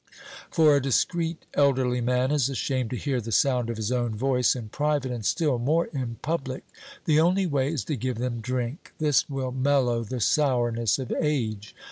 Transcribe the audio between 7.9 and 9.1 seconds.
give them drink;